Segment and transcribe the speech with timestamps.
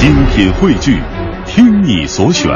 [0.00, 0.98] 精品汇聚，
[1.44, 2.48] 听你所选，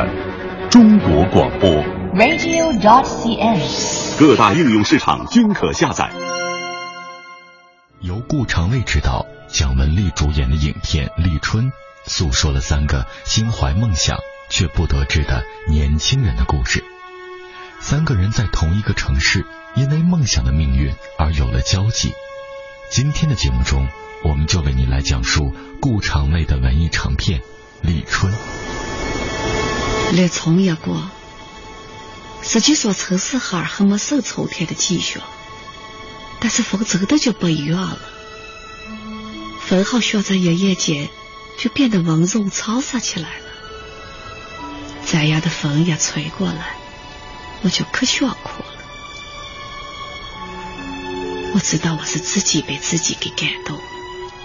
[0.71, 1.69] 中国广播。
[2.15, 4.19] radio.dot.cn，。
[4.19, 6.11] 各大应用市场均可下载。
[8.01, 11.67] 由顾长卫执导、蒋雯丽主演的影片《立春》，
[12.07, 14.17] 诉说了三个心怀梦想
[14.49, 16.83] 却不得志的年轻人的故事。
[17.79, 22.15] 三个人在同一个城市，因为梦想的命运而有了交集。
[22.89, 23.87] 今天的节目中，
[24.25, 27.41] 我们就为您来讲述顾长卫的文艺长片
[27.83, 28.33] 《立春》。
[30.13, 31.11] 立春一过，
[32.43, 35.21] 实际说城市孩儿还没受秋天的积雪，
[36.41, 37.99] 但是风真的就不一样了。
[39.61, 41.11] 风好像在一夜间
[41.59, 43.45] 就变得温柔沧桑起来了。
[45.05, 46.77] 这样的风一吹过来，
[47.63, 48.69] 我就可想哭了。
[51.53, 53.79] 我知道我是自己被自己给感动。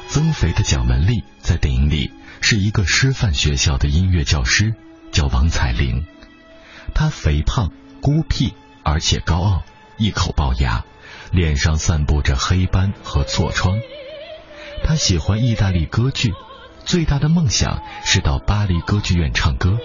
[0.09, 4.73] 增肥的蒋雯丽在电影里是一个师范学校的音乐教师，
[5.11, 6.07] 叫王彩玲。
[6.95, 9.63] 她肥胖、孤僻，而且高傲，
[9.99, 10.83] 一口龅牙，
[11.31, 13.77] 脸上散布着黑斑和痤疮。
[14.83, 16.33] 她喜欢意大利歌剧，
[16.85, 19.77] 最大的梦想是到巴黎歌剧院唱歌。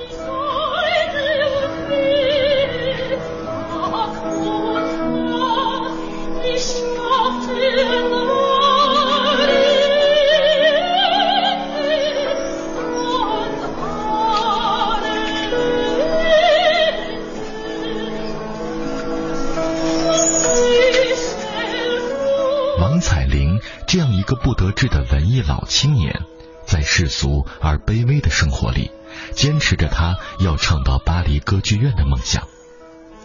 [24.24, 26.22] 一个不得志的文艺老青年，
[26.64, 28.90] 在世俗而卑微的生活里，
[29.34, 32.48] 坚持着他要唱到巴黎歌剧院的梦想。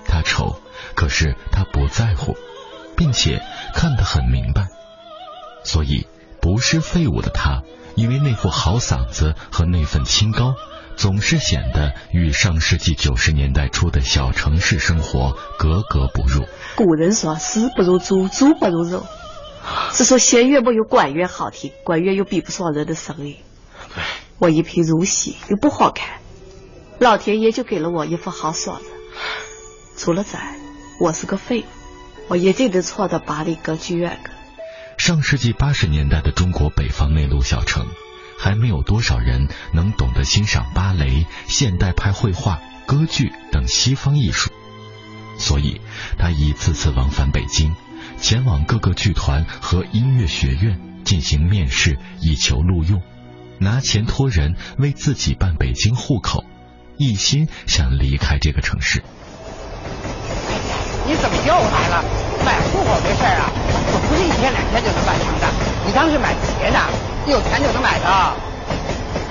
[0.06, 0.62] 他丑，
[0.96, 2.36] 可是他不在乎，
[2.98, 3.42] 并且
[3.74, 4.68] 看得很明白。
[5.64, 6.06] 所以，
[6.42, 7.62] 不是废物的他，
[7.96, 10.56] 因为那副好嗓子和那份清高，
[10.98, 16.46] 总是显得与上世纪九十年代初的小城市生活格格不入。
[16.76, 19.06] 古人说“死不如猪，猪不如肉”，
[19.92, 23.38] 是说弦乐没有管乐好听，管乐又比不上人的声音。
[24.38, 26.20] 我一贫如洗，又不好看，
[27.00, 28.86] 老天爷就给了我一副好嗓子。
[29.98, 30.56] 除了咱，
[31.02, 31.66] 我是个废物，
[32.30, 34.32] 我一定得闯到巴黎歌剧院去。
[34.98, 37.88] 上世纪八十年代的中国北方内陆小城，
[38.38, 44.52] 还没有多少人能懂得欣赏芭蕾、现代派绘画、歌剧等西方艺术，
[45.38, 45.82] 所以
[46.18, 47.76] 他一次次往返北京，
[48.22, 53.02] 前往各个剧团和音乐学院进行面试，以求录用，
[53.60, 56.44] 拿钱托人为自己办北京户口，
[56.98, 59.04] 一心想离开这个城市。
[61.08, 62.04] 你怎么又来了？
[62.46, 63.50] 买户口这事儿啊，
[63.92, 65.48] 可不是一天两天就能办成的。
[65.88, 66.80] 你当是买鞋呢，
[67.26, 68.36] 有钱就能买的。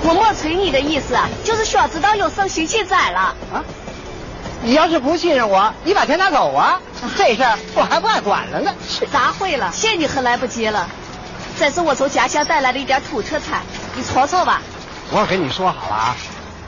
[0.01, 3.35] 我没催你的意思，就是想知道有生新鲜仔了。
[3.53, 3.63] 啊？
[4.61, 6.81] 你要是不信任我，你把钱拿走啊！
[7.17, 8.73] 这事儿我还不爱管了呢。
[9.11, 9.71] 咋会了？
[9.71, 10.87] 谢你还来不及了。
[11.57, 13.61] 再说我从家乡带来了一点土特产，
[13.95, 14.61] 你瞅瞅吧。
[15.11, 16.15] 我跟你说好了啊，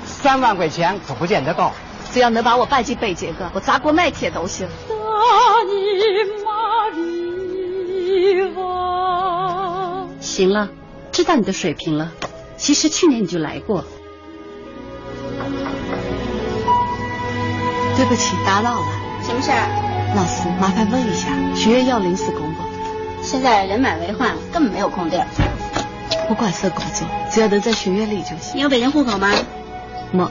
[0.06, 1.72] 三万块钱可不见得够。
[2.14, 4.68] 只要能把我办进北京个，我砸锅卖铁都行。
[10.20, 10.70] 行了，
[11.12, 12.12] 知道你的水平了。
[12.58, 13.84] 其实去年你就来过。
[18.02, 18.88] 对不起，打扰了。
[19.22, 20.14] 什么事儿？
[20.16, 22.64] 老师，麻烦问一下，学院要临时工不？
[23.22, 25.28] 现在人满为患，根本没有空地儿。
[26.28, 28.56] 不管是工作，只要能在学院里就行。
[28.56, 29.32] 你有北京户口吗？
[30.12, 30.28] 没。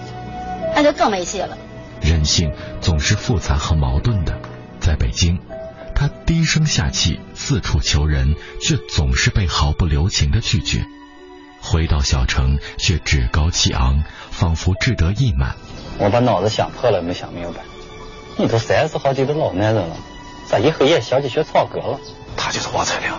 [0.75, 1.57] 那就更没戏了。
[2.01, 4.37] 人性总是复杂和矛盾的，
[4.81, 5.39] 在北京，
[5.95, 10.85] 他低声下气，四处求人，却总是被毫不留情的拒绝。
[11.61, 14.03] 回到小城，却趾高气昂，
[14.33, 15.55] 仿佛志得意满。
[16.01, 17.61] 我把脑子想破了，没想明白。
[18.39, 19.97] 你都三十好几的老男人了，
[20.49, 22.01] 咋一黑夜想起学唱歌了？
[22.37, 23.13] 他就是王彩玲，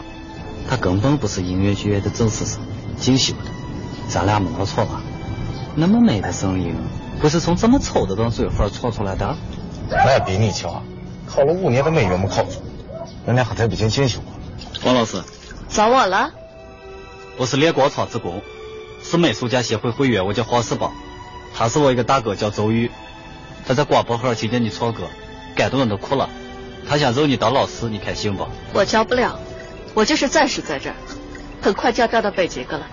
[0.68, 2.60] 他根本不是音乐学院的正式生，
[2.98, 3.52] 进修的。
[4.08, 5.02] 咱俩没弄错吧？
[5.76, 6.76] 那么美的声音，
[7.22, 9.36] 不是从这么丑的张嘴缝唱出来的？
[9.90, 10.84] 那比你强，
[11.28, 12.62] 考了五年的美院没考上，
[13.28, 14.34] 人家还在北京进修过。
[14.86, 15.22] 王老师，
[15.70, 16.32] 找我了？
[17.38, 18.42] 我是练广场职工，
[19.04, 20.92] 是美术家协会会员，我叫黄世宝。
[21.54, 22.90] 他是我一个大哥，叫周玉。
[23.68, 25.04] 他在广播盒听见你唱歌，
[25.56, 26.30] 感动的都哭了。
[26.88, 28.48] 他想认你当老师，你开心不？
[28.74, 29.40] 我教不了，
[29.94, 30.96] 我就是暂时在这儿，
[31.62, 32.88] 很快就要调到北京个了。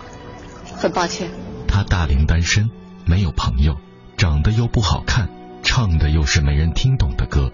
[0.77, 1.31] 很抱歉。
[1.67, 2.71] 他大龄单身，
[3.05, 3.77] 没有朋友，
[4.17, 5.29] 长得又不好看，
[5.63, 7.51] 唱的又是没人听懂的歌。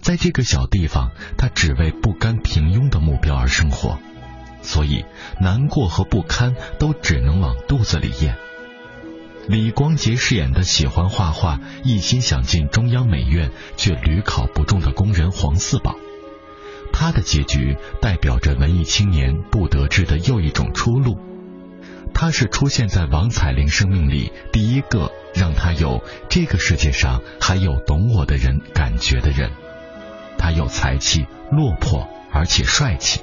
[0.00, 3.98] 在这个小地方，他只为不甘平庸的目标而生活，
[4.62, 5.04] 所以
[5.40, 8.36] 难过和不堪都只能往肚子里咽。
[9.48, 15.96] 李光洁饰演的喜欢画画、一心想进中央美院却屡考不中的工人黄四宝。
[16.92, 21.18] 他的结局代表着文艺青年不得志的又一种出路。
[22.14, 29.50] 他是出现在王彩玲生命里第一个让他有这个世界上还有懂我的人感觉的人。
[30.38, 33.22] 他有才气、落魄，而且帅气。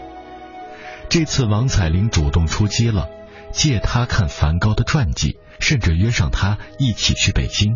[1.07, 3.07] 这次王彩玲主动出击了，
[3.51, 7.75] 借他看梵高的传记，甚至约上他一起去北京，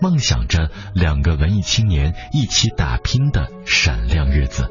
[0.00, 4.68] 梦想着两个文艺青年一起打拼的闪亮日子。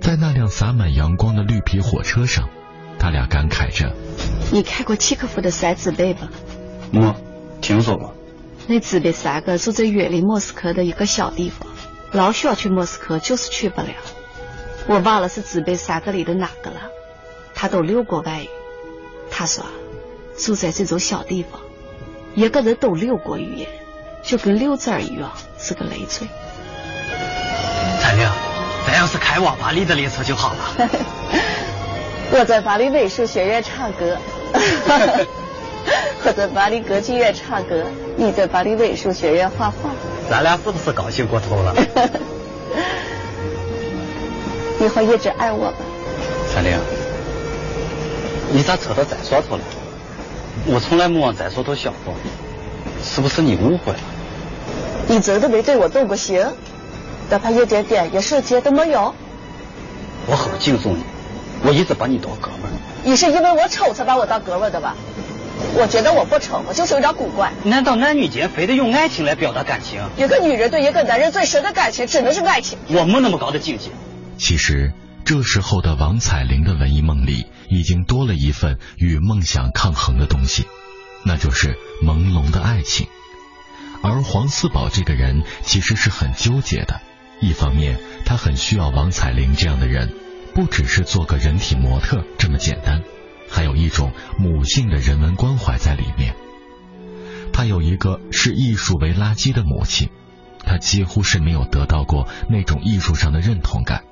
[0.00, 2.48] 在那辆洒满阳光的绿皮火车上，
[2.98, 3.94] 他俩感慨着
[4.52, 6.28] ：“你看过契诃夫的《三姊妹》吧
[6.92, 7.14] ？”“没，
[7.60, 8.14] 听说过。
[8.68, 11.68] ”“那姊妹三个住在远离莫斯科的一个小地方，
[12.12, 13.88] 老想去莫斯科，就是去不了。
[14.88, 16.80] 我忘了是姊妹三个里的哪个了。
[17.54, 18.48] 他都六国外语。
[19.30, 19.64] 他说，
[20.38, 21.60] 住在这种小地方，
[22.34, 23.68] 一个人懂六国语言，
[24.22, 26.26] 就跟六字儿一样，是个累赘。”
[28.00, 28.28] 彩玲。
[28.86, 30.88] 咱要是开往巴黎的列车就好了。
[32.30, 34.16] 我在巴黎美术学院唱歌，
[36.22, 37.82] 我在巴黎歌剧院唱歌，
[38.16, 39.90] 你在巴黎美术学院画画。
[40.30, 41.74] 咱俩是不是高兴过头了？
[44.80, 45.78] 以后一直爱我吧？
[46.54, 46.78] 彩玲，
[48.52, 49.62] 你咋扯到咱说头了？
[50.64, 52.14] 我从来没往这说头想过，
[53.04, 53.98] 是不是你误会了？
[55.08, 56.44] 你真的没对我动过心？
[57.28, 59.14] 哪怕一点点，一瞬间都没有。
[60.26, 61.02] 我很敬重你，
[61.64, 62.72] 我一直把你当哥们儿。
[63.04, 64.96] 你是因为我丑才把我当哥们儿的吧？
[65.74, 67.52] 我觉得我不丑，我就是有点古怪。
[67.64, 70.00] 难道男女间非得用爱情来表达感情？
[70.16, 72.78] 一个女人对一个男人最深的感情，只能是爱情。
[72.88, 73.90] 我没那么高的境界。
[74.38, 74.92] 其实，
[75.26, 80.66] 这时候的王彩玲的文艺梦里，已经多了一份与梦想抗衡的东西，
[81.24, 83.08] 那就是朦胧的爱情。
[84.04, 87.00] 而黄四宝这个人，其实是很纠结的。
[87.40, 90.14] 一方面，他很需要王彩玲这样的人，
[90.54, 93.02] 不只是做个人体模特这么简单，
[93.50, 96.36] 还有一种母性的人文关怀在里面。
[97.52, 100.08] 他有一个视艺术为垃圾的母亲，
[100.64, 104.04] 他几乎是没有得到过那种艺术上的认同感，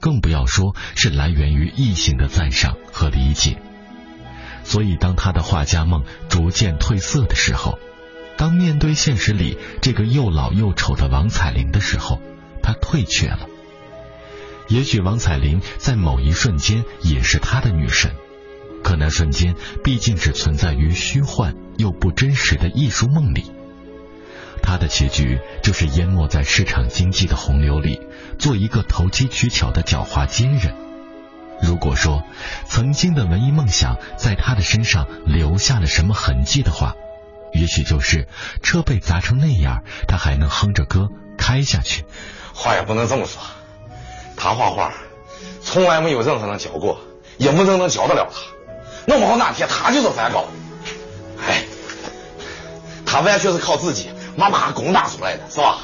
[0.00, 3.58] 更不要说是来源于异性的赞赏和理解。
[4.64, 7.78] 所以，当他的画家梦逐渐褪色的时候，
[8.36, 12.20] 当面对现实里这个又老又丑的王彩玲的时候，
[12.62, 13.46] 他退却了。
[14.68, 18.12] 也许王彩玲在某一瞬间也是他的女神，
[18.82, 23.52] 可那瞬间毕竟只存在于虚幻又不真实的艺术梦里。
[24.64, 28.00] 他的结局就是淹没在市场经济的洪流里，
[28.38, 30.74] 做一个投机取巧的狡猾奸人。
[31.62, 32.24] 如果说
[32.66, 36.94] 曾经的文艺梦想在他的身上留下了什么痕迹的话，
[37.52, 38.26] 也许就是
[38.62, 42.04] 车被砸成那样，他还能哼着歌开下去。
[42.54, 43.42] 话也不能这么说，
[44.36, 44.92] 他画画
[45.62, 47.00] 从来没有任何人教过，
[47.36, 48.40] 也没人能教得了他。
[49.06, 50.46] 弄不好哪天他就是梵高。
[51.46, 51.64] 哎，
[53.04, 55.80] 他完全是靠自己慢慢攻打出来的，是吧？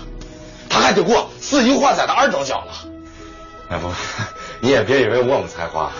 [0.68, 2.72] 他还得过四级画展的二等奖了。
[3.70, 3.88] 哎不，
[4.60, 5.90] 你也别以为我没才华。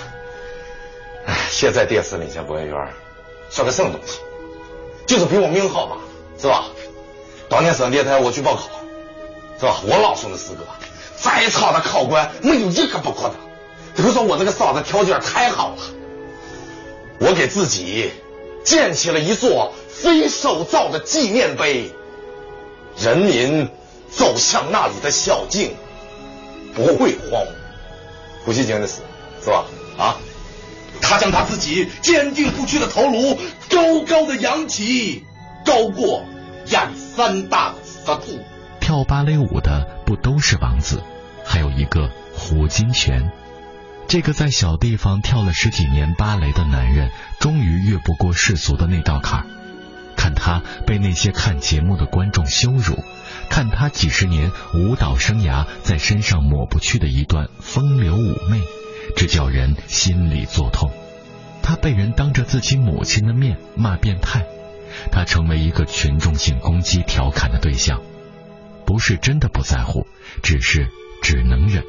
[1.26, 2.88] 哎，现在电视那些播音员
[3.48, 4.20] 算个什么东西？
[5.06, 5.96] 就是比我命好嘛，
[6.38, 6.64] 是吧？
[7.48, 8.62] 当年上电台我去报考。
[9.58, 9.76] 是吧？
[9.84, 10.64] 我老说的诗歌，
[11.16, 13.34] 在场的考官没有一个不夸的，
[14.02, 15.82] 都说我这个嗓子条件太好了。
[17.18, 18.10] 我给自己
[18.64, 21.92] 建起了一座非手造的纪念碑，
[23.00, 23.68] 人民
[24.10, 25.72] 走向那里的小径
[26.74, 27.48] 不会荒芜。
[28.44, 29.02] 胡锡进的死
[29.42, 29.64] 是吧？
[29.98, 30.16] 啊，
[31.00, 33.38] 他将他自己坚定不屈的头颅
[33.70, 35.24] 高高的扬起，
[35.64, 36.24] 高过
[36.68, 38.38] 亚历山大的沙土。
[38.80, 41.02] 跳芭蕾舞的不都是王子？
[41.44, 43.30] 还有一个胡金铨，
[44.08, 49.46] 这个在小地方跳了十几年芭蕾的男人，终于越不过世俗的那道坎儿。
[50.20, 53.02] 看他被那些看节目的观众羞辱，
[53.48, 58.60] 看他几十年舞蹈生涯在身上抹不去的一段风流妩媚，
[59.16, 60.90] 这叫人心里作痛。
[61.62, 64.44] 他被人当着自己母亲的面骂变态，
[65.10, 68.02] 他成为一个群众性攻击调侃的对象。
[68.84, 70.06] 不是真的不在乎，
[70.42, 70.90] 只是
[71.22, 71.82] 只能忍。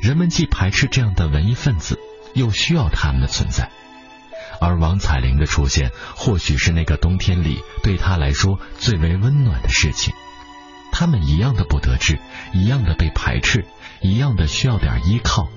[0.00, 2.00] 人们既排斥这样的文艺分子，
[2.34, 3.70] 又需要他们的存在。
[4.60, 10.14] 而王彩玲的出现，或许是那个冬天里对他来说最为温暖的事情。
[10.92, 12.18] 他们一样的不得志，
[12.54, 13.66] 一样的被排斥，
[14.00, 15.48] 一样的需要点依靠。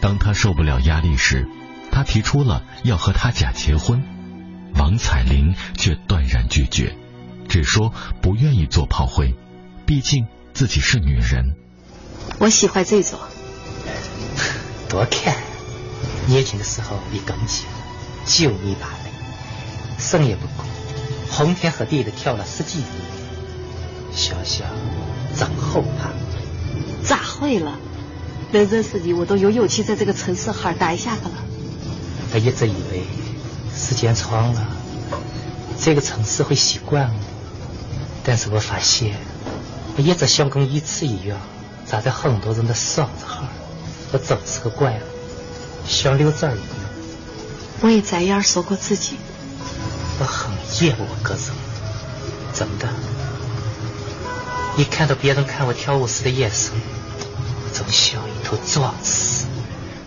[0.00, 1.46] 当他受不了压力时，
[1.92, 4.02] 他提出了要和他假结婚。
[4.74, 6.96] 王彩玲却断然拒绝，
[7.48, 9.36] 只说不愿意做炮灰，
[9.86, 11.54] 毕竟自己是女人。
[12.40, 13.18] 我喜欢这种。
[14.88, 15.36] 多看，
[16.26, 17.64] 年轻的时候你更急
[18.24, 19.10] 了，九米八倍，
[19.98, 20.64] 生也不顾，
[21.30, 22.88] 轰天和地的跳了十几年，
[24.14, 24.64] 小小
[25.36, 26.10] 真后怕。
[27.06, 27.78] 咋会了？
[28.50, 31.32] 能认识你，我都有勇气在这个城市哈待下去了。
[32.32, 33.04] 我一直以为
[33.76, 34.66] 时间长了，
[35.78, 37.14] 这个城市会习惯我，
[38.24, 39.16] 但是我发现，
[39.96, 41.38] 我一直像跟一次一样，
[41.86, 43.48] 扎在很多人的嗓子哈
[44.12, 46.93] 我真是个怪物，像溜子儿一样。
[47.84, 49.18] 我也在眼说过自己。
[50.18, 50.50] 我很
[50.80, 51.42] 厌恶个人，
[52.54, 52.88] 真的。
[54.78, 56.72] 一看到别人看我跳舞时的眼神。
[57.74, 59.46] 总想一头撞死。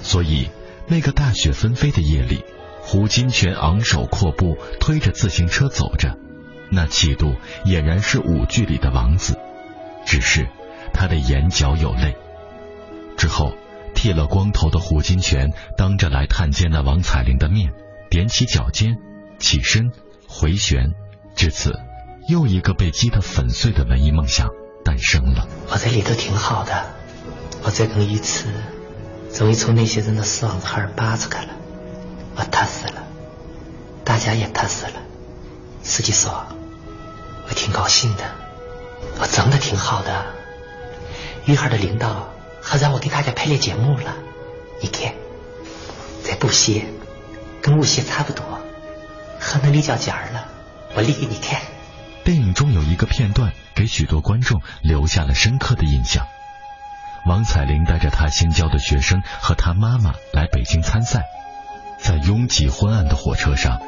[0.02, 0.50] 所以，
[0.88, 2.44] 那个大雪纷飞的夜里，
[2.82, 6.18] 胡金泉昂首阔步推着自行车走着，
[6.72, 9.38] 那气度俨然是舞剧里的王子。
[10.04, 10.48] 只是
[10.96, 12.18] 他的眼角有泪。
[13.18, 13.54] 之后，
[13.98, 17.74] 剃了光头的胡金铨当着来探监的王彩玲的面，
[18.12, 18.96] 踮起脚尖，
[19.40, 19.92] 起身，
[20.28, 20.92] 回旋，
[21.36, 21.74] 至此，
[22.30, 24.50] 又一个被击得粉碎的文艺梦想
[24.86, 25.48] 诞生了。
[25.72, 26.92] 我在里头挺好的。
[27.64, 28.46] 我再更一次，
[29.34, 31.50] 终于从那些人的嗓子哈儿拔出来了，
[32.36, 33.04] 我踏实了，
[34.04, 35.02] 大家也踏实了。
[35.82, 36.46] 司机说，
[37.50, 38.24] 我挺高兴的，
[39.20, 40.28] 我真的挺好的。
[41.46, 42.30] 玉儿的领导
[42.70, 44.14] 好让我给大家排练节目了，
[44.82, 45.14] 你看，
[46.22, 46.86] 在布鞋，
[47.62, 48.44] 跟舞鞋差不多，
[49.40, 50.50] 还能立脚尖了，
[50.94, 51.62] 我立给你看。
[52.26, 56.28] 电影中有一个片段，给许多观众留下了深刻的印象。
[57.26, 61.22] 王彩玲带着她新教的学生和她妈妈来北京参赛，
[62.02, 63.80] 在拥挤昏暗的火车上，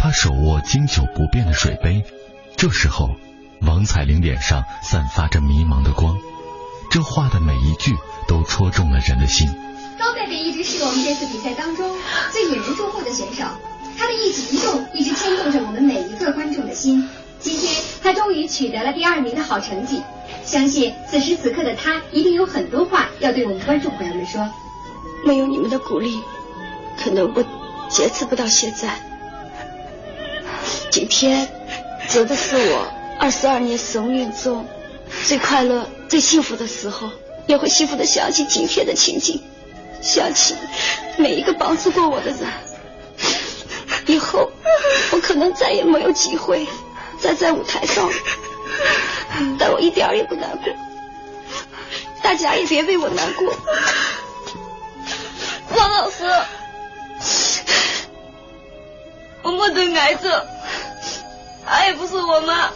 [0.00, 2.04] 她手握经久不变的水杯。
[2.56, 3.10] 这时候，
[3.60, 6.16] 王彩玲脸上散发着迷茫的光，
[6.90, 7.94] 这话的每一句
[8.26, 9.48] 都戳中了人的心。
[9.98, 11.96] 高贝贝一直是我们这次比赛当中
[12.30, 13.44] 最引人注目的选手，
[13.98, 17.08] 他的一举一动一直牵动着我们每一个观众的心。
[17.38, 20.02] 今天，他终于取得了第二名的好成绩。
[20.44, 24.48] 相信此时此刻的他一定有很多话要对我们观众朋友们说。
[25.24, 26.20] 没有你们的鼓励，
[27.02, 27.44] 可能我
[27.88, 29.00] 坚持不到现在。
[30.90, 31.48] 今天
[32.08, 32.86] 真的是我
[33.18, 34.66] 二十二年生命中
[35.24, 37.10] 最快乐、最幸福的时候，
[37.46, 39.40] 也会幸福的想起今天的情景，
[40.02, 40.56] 想起
[41.16, 42.38] 每一个帮助过我的人。
[44.06, 44.50] 以后
[45.12, 46.66] 我可能再也没有机会
[47.20, 48.10] 再在舞台上。
[49.58, 50.72] 但我一点也不难过，
[52.22, 53.54] 大家也别为我难过。
[55.76, 56.24] 王老师，
[59.42, 60.42] 我没得癌症，
[61.66, 62.70] 他也不是我妈。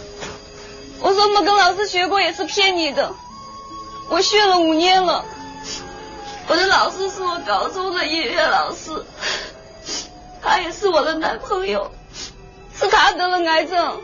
[1.00, 3.14] 我说没跟老师学过也是骗你的，
[4.10, 5.24] 我学了五年了。
[6.48, 9.06] 我的老师是我高中的音乐老师，
[10.42, 11.92] 他也是我的男朋友，
[12.76, 14.02] 是他得了癌症。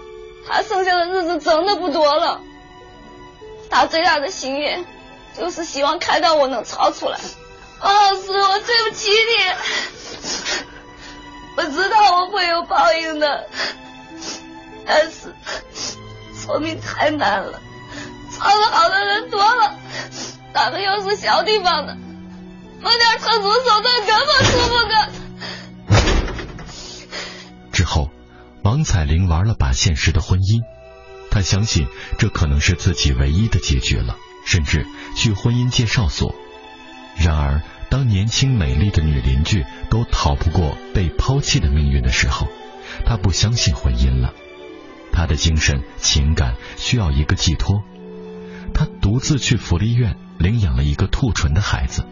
[0.48, 2.40] 他剩下的日子真的不多了，
[3.68, 4.86] 他最大的心愿
[5.36, 7.18] 就是希望看到我能唱出来。
[7.80, 9.16] 王老师，我对不起你，
[11.56, 13.48] 我知道我会有报应的，
[14.86, 15.34] 但是
[16.32, 17.60] 说明太难了，
[18.30, 19.74] 藏的好的人多了，
[20.52, 21.96] 咱们又是小地方的，
[22.80, 24.94] 没点特殊手段根本出不个。
[27.72, 28.10] 之后。
[28.62, 30.62] 王彩玲玩了把现实的婚姻，
[31.30, 31.86] 她相信
[32.18, 34.84] 这可能是自己唯一的结局了，甚至
[35.16, 36.34] 去婚姻介绍所。
[37.16, 42.48] 然而，当年轻美丽的女邻居都逃不过被抛弃的命运的时候，
[43.06, 44.34] 她不相信婚姻了。
[45.12, 47.84] 她的精神情感需要一个寄托，
[48.74, 52.04] 他独自去福利院领养了一个兔唇的孩子，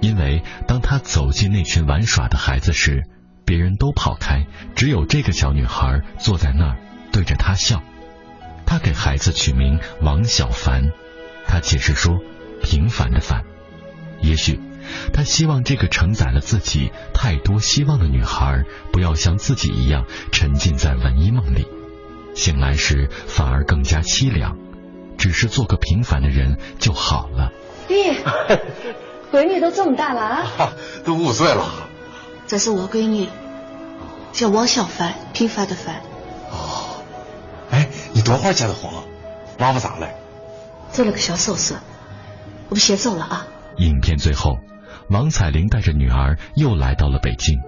[0.00, 3.04] 因为当他走进那群玩耍的孩子时。
[3.48, 4.44] 别人都跑开，
[4.74, 6.76] 只有这个小女孩坐在那儿
[7.12, 7.80] 对着他笑。
[8.66, 10.90] 他给孩子取名王小凡，
[11.46, 12.18] 他解释说
[12.64, 13.44] ：“平凡的凡。”
[14.20, 14.58] 也许
[15.12, 21.68] 他希望这个承载了自己太多希望的女孩，不要像自己一样沉浸在文艺梦里，
[22.34, 24.58] 醒来时反而更加凄凉。
[25.16, 27.52] 只是做个平凡的人就好了。
[27.88, 28.14] 爹，
[29.32, 30.72] 闺女都这么大了啊，
[31.04, 31.88] 都五岁了。
[32.46, 33.28] 这是我闺女，
[34.32, 35.96] 叫王小凡，平凡的凡。
[36.50, 37.02] 哦，
[37.70, 38.92] 哎，你多会儿结的婚？
[39.58, 40.08] 妈妈咋了？
[40.92, 41.74] 做了个小手术。
[42.68, 43.46] 我们先走了啊。
[43.78, 44.58] 影片最后，
[45.08, 47.60] 王彩玲带着女儿又来到了北京。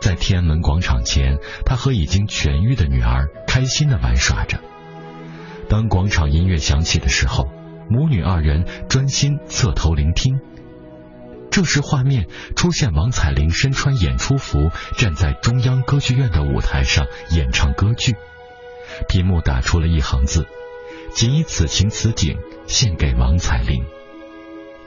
[0.00, 4.58] 在天安门广场前，她和已经痊愈的女儿开心的玩耍着。
[5.72, 7.48] 当广场音乐响起的时候，
[7.88, 10.38] 母女二人专心侧头聆听。
[11.50, 18.16] 这时，画面出现王彩玲身穿演出服，站在中央歌剧院的舞台上演唱歌剧。
[19.08, 20.46] 屏幕打出了一行字
[21.16, 22.36] ：“仅以此情此景
[22.66, 23.86] 献给王彩玲。”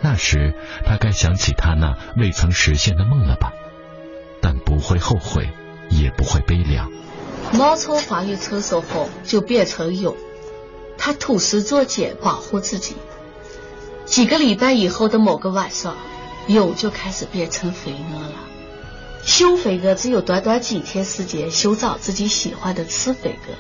[0.02, 0.54] 那时，
[0.86, 3.54] 他该想起他那未曾实现的梦了吧？
[4.40, 5.50] 但不会后悔，
[5.90, 6.92] 也不会悲凉。
[7.54, 10.16] 茅草花一成熟后就变成蛹，
[10.98, 12.96] 他吐丝作茧保护自己。
[14.06, 15.96] 几个礼拜以后的某个晚上。
[16.48, 18.36] 蛹就开始变成飞蛾了。
[19.26, 23.56] 雄飞蛾只有短短几天时间修找自己喜欢的雌飞蛾，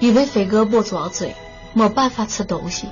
[0.00, 1.36] 因为飞蛾不装嘴，
[1.72, 2.88] 没办法吃东西，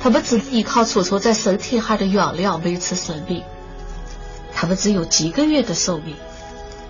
[0.00, 3.44] 它们只依靠储存在身体下的养料维持生命。
[4.54, 6.16] 它们只有几个月的寿命，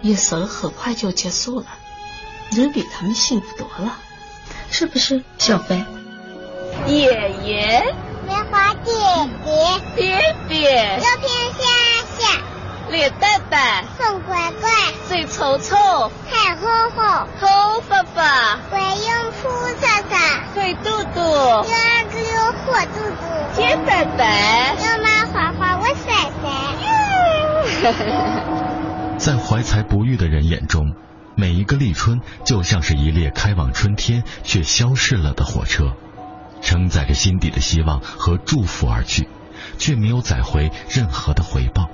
[0.00, 1.66] 一生很快就结束了。
[2.52, 3.98] 人比他们幸福多了，
[4.72, 5.84] 是不是，小飞？
[6.86, 7.04] 爷
[7.44, 7.94] 爷。
[8.26, 8.90] 棉花姐
[9.44, 9.50] 姐，
[9.94, 11.62] 便便，肉片虾
[12.18, 12.40] 虾，
[12.90, 14.70] 脸蛋蛋，손乖乖，
[15.08, 15.76] 嘴臭臭，
[16.30, 16.64] 海吼
[16.96, 17.46] 吼，头
[17.86, 20.14] 发发，怪用扑萨萨，
[20.54, 23.22] 腿肚肚，有二个有火肚肚，
[23.54, 26.48] 天白白，有妈花花我甩甩。
[29.18, 30.94] 在怀才不遇的人眼中，
[31.36, 35.94] 每一个立春就像是一列开往春天却消逝了的火车。
[36.60, 39.28] 承载着心底的希望和祝福而去，
[39.78, 41.88] 却没有载回任何的回报，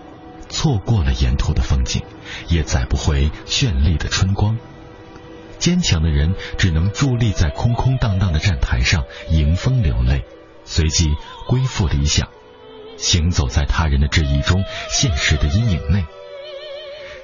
[0.50, 2.02] 错过了沿途的风景，
[2.48, 4.58] 也载不回绚丽的春光。
[5.58, 10.24] 坚强的人只能伫立在空空荡荡的站台上，迎风流泪，
[10.64, 11.14] 随即
[11.48, 12.28] 归复理想，
[12.98, 16.04] 行走在他人的质疑中，现实的阴影内。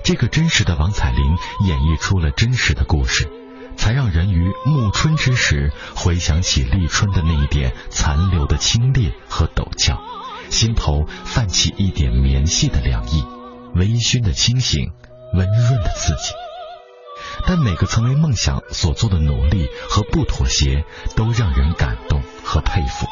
[0.04, 3.28] 这个真实的王彩玲演绎出了真实的故事。
[3.76, 10.00] 才让人于暮春之时回想起立春的那一点残留的清冽和陡峭，
[10.48, 13.24] 心头泛起一点绵细的凉意，
[13.74, 14.92] 微醺的清醒，
[15.34, 16.32] 温润的刺激。
[17.46, 20.84] 但每个曾为梦想所做的努力和不妥协，
[21.16, 23.06] 都让人感动和佩服。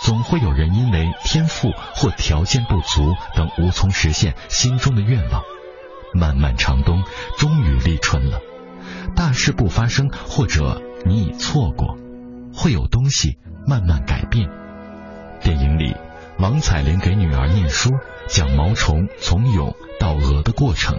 [0.00, 5.42] 总会有人因为天赋或条件不足等无从实现心中的愿望。
[6.14, 7.02] 漫漫长冬，
[7.36, 8.40] 终于立春了。
[9.14, 11.96] 大事不发生，或者你已错过，
[12.54, 14.48] 会有东西慢慢改变。
[15.42, 15.94] 电影里，
[16.38, 17.90] 王彩玲给女儿念书，
[18.28, 20.98] 讲毛虫从蛹到蛾的过程。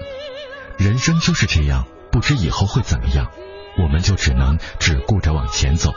[0.78, 3.32] 人生就是这样，不知以后会怎么样，
[3.78, 5.94] 我们就只能只顾着往前走。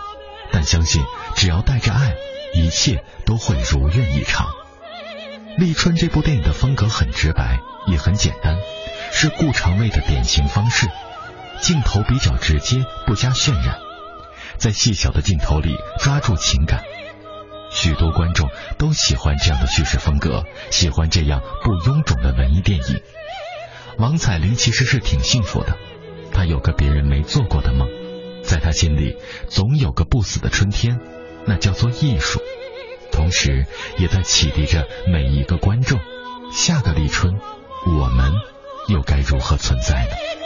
[0.50, 1.02] 但相信，
[1.34, 2.14] 只要带着爱，
[2.54, 4.48] 一切都会如愿以偿。
[5.56, 8.56] 立春这部电影的风格很直白，也很简单，
[9.12, 10.88] 是顾长卫的典型方式。
[11.60, 13.78] 镜头比较直接，不加渲染，
[14.56, 16.82] 在细小的镜头里抓住情感。
[17.70, 23.00] 许多观众都喜欢这样的叙事风格，喜欢这样不臃肿的文艺电影。
[23.96, 25.76] 王彩玲其实是挺幸福的，
[26.32, 27.88] 她有个别人没做过的梦，
[28.42, 29.16] 在她心里
[29.48, 30.98] 总有个不死的春天，
[31.46, 32.40] 那叫做艺术。
[33.12, 33.66] 同时，
[33.98, 36.00] 也在启迪着每一个观众：
[36.52, 37.38] 下个立春，
[37.86, 38.32] 我们
[38.88, 40.41] 又该如何存在呢？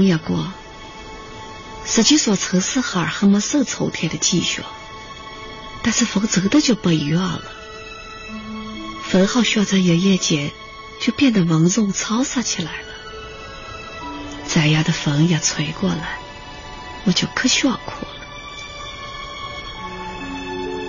[0.00, 0.52] 立春一过，
[1.84, 4.62] 实际上城市孩儿还没受秋天的积雪，
[5.82, 7.44] 但是风真的就不一样了。
[9.02, 10.50] 风好像在一夜间
[11.00, 12.88] 就变得温柔沧桑起来了。
[14.48, 16.18] 这样的风一吹过来，
[17.04, 18.12] 我就可想哭了。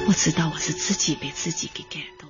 [0.08, 2.23] 我知道我是自己被自己给感动。